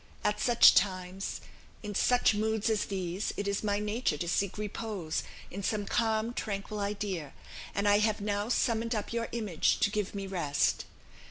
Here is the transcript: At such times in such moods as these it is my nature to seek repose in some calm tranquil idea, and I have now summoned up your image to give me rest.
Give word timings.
At 0.23 0.39
such 0.41 0.73
times 0.73 1.41
in 1.83 1.93
such 1.93 2.33
moods 2.33 2.71
as 2.71 2.85
these 2.85 3.33
it 3.37 3.47
is 3.47 3.63
my 3.63 3.77
nature 3.77 4.17
to 4.17 4.27
seek 4.27 4.57
repose 4.57 5.21
in 5.51 5.61
some 5.61 5.85
calm 5.85 6.33
tranquil 6.33 6.79
idea, 6.79 7.33
and 7.75 7.87
I 7.87 7.99
have 7.99 8.19
now 8.19 8.49
summoned 8.49 8.95
up 8.95 9.13
your 9.13 9.29
image 9.31 9.79
to 9.81 9.91
give 9.91 10.15
me 10.15 10.25
rest. 10.25 10.85